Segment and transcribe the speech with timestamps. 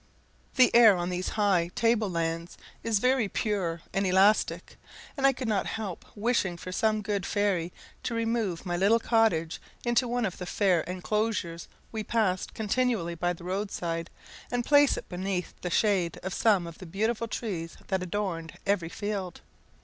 [0.55, 4.77] The air on these high table lands is very pure and elastic;
[5.15, 9.61] and I could not help wishing for some good fairy to remove my little cottage
[9.85, 14.09] into one of the fair enclosures we passed continually by the roadside,
[14.49, 18.89] and place it beneath the shade of some of the beautiful trees that adorned every
[18.89, 19.41] field.